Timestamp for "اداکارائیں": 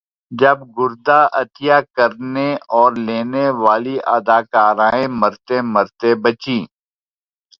4.15-5.07